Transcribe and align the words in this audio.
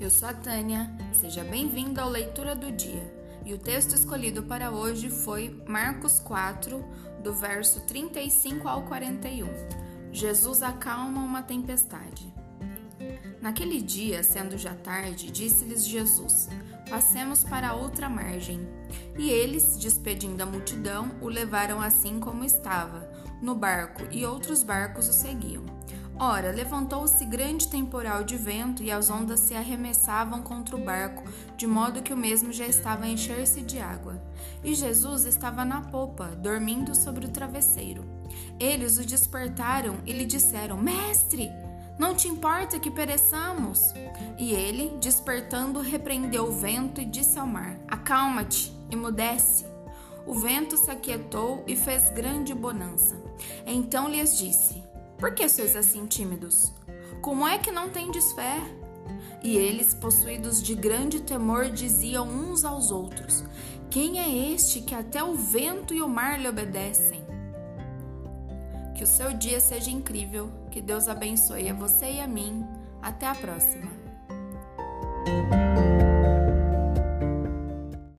Eu 0.00 0.10
sou 0.10 0.30
a 0.30 0.32
Tânia, 0.32 0.90
seja 1.12 1.44
bem-vindo 1.44 2.00
ao 2.00 2.08
Leitura 2.08 2.54
do 2.54 2.72
Dia. 2.72 3.02
E 3.44 3.52
o 3.52 3.58
texto 3.58 3.94
escolhido 3.94 4.42
para 4.44 4.70
hoje 4.70 5.10
foi 5.10 5.62
Marcos 5.68 6.18
4, 6.20 6.82
do 7.22 7.34
verso 7.34 7.80
35 7.82 8.66
ao 8.66 8.84
41. 8.84 9.46
Jesus 10.10 10.62
acalma 10.62 11.20
uma 11.20 11.42
tempestade. 11.42 12.32
Naquele 13.42 13.82
dia, 13.82 14.22
sendo 14.22 14.56
já 14.56 14.74
tarde, 14.74 15.30
disse-lhes 15.30 15.84
Jesus: 15.84 16.48
Passemos 16.88 17.44
para 17.44 17.74
outra 17.74 18.08
margem. 18.08 18.66
E 19.18 19.28
eles, 19.28 19.76
despedindo 19.76 20.42
a 20.42 20.46
multidão, 20.46 21.10
o 21.20 21.28
levaram 21.28 21.78
assim 21.78 22.18
como 22.18 22.42
estava, 22.42 23.06
no 23.42 23.54
barco, 23.54 24.02
e 24.10 24.24
outros 24.24 24.62
barcos 24.62 25.08
o 25.08 25.12
seguiam. 25.12 25.81
Ora, 26.24 26.52
levantou-se 26.52 27.24
grande 27.24 27.66
temporal 27.66 28.22
de 28.22 28.36
vento 28.36 28.80
e 28.80 28.92
as 28.92 29.10
ondas 29.10 29.40
se 29.40 29.56
arremessavam 29.56 30.40
contra 30.40 30.76
o 30.76 30.84
barco, 30.84 31.24
de 31.56 31.66
modo 31.66 32.00
que 32.00 32.12
o 32.12 32.16
mesmo 32.16 32.52
já 32.52 32.64
estava 32.64 33.06
a 33.06 33.08
encher-se 33.08 33.60
de 33.60 33.80
água. 33.80 34.22
E 34.62 34.72
Jesus 34.72 35.24
estava 35.24 35.64
na 35.64 35.80
popa, 35.80 36.26
dormindo 36.26 36.94
sobre 36.94 37.26
o 37.26 37.28
travesseiro. 37.28 38.04
Eles 38.60 38.98
o 38.98 39.04
despertaram 39.04 39.96
e 40.06 40.12
lhe 40.12 40.24
disseram: 40.24 40.76
Mestre, 40.76 41.50
não 41.98 42.14
te 42.14 42.28
importa 42.28 42.78
que 42.78 42.88
pereçamos? 42.88 43.92
E 44.38 44.52
ele, 44.52 44.96
despertando, 45.00 45.80
repreendeu 45.80 46.44
o 46.44 46.52
vento 46.52 47.00
e 47.00 47.04
disse 47.04 47.36
ao 47.36 47.48
mar: 47.48 47.76
Acalma-te, 47.88 48.72
emudece. 48.92 49.66
O 50.24 50.34
vento 50.34 50.76
se 50.76 50.88
aquietou 50.88 51.64
e 51.66 51.74
fez 51.74 52.10
grande 52.10 52.54
bonança. 52.54 53.20
Então 53.66 54.08
lhes 54.08 54.38
disse: 54.38 54.81
Por 55.22 55.30
que 55.36 55.48
sois 55.48 55.76
assim 55.76 56.04
tímidos? 56.04 56.72
Como 57.20 57.46
é 57.46 57.56
que 57.56 57.70
não 57.70 57.88
tendes 57.88 58.32
fé? 58.32 58.56
E 59.40 59.56
eles, 59.56 59.94
possuídos 59.94 60.60
de 60.60 60.74
grande 60.74 61.20
temor, 61.20 61.70
diziam 61.70 62.26
uns 62.26 62.64
aos 62.64 62.90
outros: 62.90 63.44
Quem 63.88 64.18
é 64.18 64.52
este 64.52 64.80
que 64.80 64.96
até 64.96 65.22
o 65.22 65.36
vento 65.36 65.94
e 65.94 66.02
o 66.02 66.08
mar 66.08 66.40
lhe 66.40 66.48
obedecem? 66.48 67.24
Que 68.96 69.04
o 69.04 69.06
seu 69.06 69.32
dia 69.32 69.60
seja 69.60 69.92
incrível, 69.92 70.50
que 70.72 70.80
Deus 70.80 71.06
abençoe 71.06 71.68
a 71.68 71.74
você 71.74 72.14
e 72.14 72.20
a 72.20 72.26
mim. 72.26 72.66
Até 73.00 73.28
a 73.28 73.34
próxima! 73.36 73.92